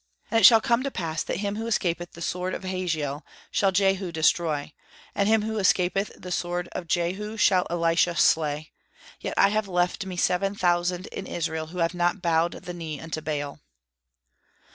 And 0.31 0.39
it 0.39 0.45
shall 0.45 0.61
come 0.61 0.81
to 0.81 0.89
pass 0.89 1.21
that 1.21 1.41
him 1.41 1.57
who 1.57 1.67
escapeth 1.67 2.13
the 2.13 2.23
sword 2.23 2.55
of 2.55 2.63
Hazael 2.63 3.23
shall 3.51 3.71
Jehu 3.71 4.11
destroy, 4.11 4.73
and 5.13 5.29
him 5.29 5.41
that 5.41 5.59
escapeth 5.59 6.11
the 6.19 6.31
sword 6.31 6.67
of 6.71 6.87
Jehu 6.87 7.37
shall 7.37 7.67
Elisha 7.69 8.15
slay. 8.15 8.71
Yet 9.19 9.35
I 9.37 9.49
have 9.49 9.67
left 9.67 10.07
me 10.07 10.17
seven 10.17 10.55
thousand 10.55 11.05
in 11.11 11.27
Israel, 11.27 11.67
who 11.67 11.77
have 11.77 11.93
not 11.93 12.19
bowed 12.19 12.53
the 12.63 12.73
knee 12.73 12.99
unto 12.99 13.21
Baal." 13.21 13.59